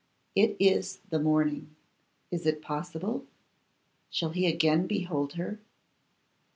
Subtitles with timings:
[0.35, 1.75] it is the morning.
[2.31, 3.27] Is it possible?
[4.09, 5.59] Shall he again behold her?